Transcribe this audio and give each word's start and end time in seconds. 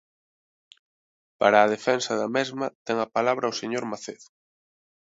Para 1.39 1.57
a 1.61 1.71
defensa 1.75 2.11
da 2.21 2.29
mesma, 2.37 2.67
ten 2.85 2.97
a 3.01 3.07
palabra 3.15 3.51
o 3.51 3.57
señor 3.61 3.83
Macedo. 3.91 4.27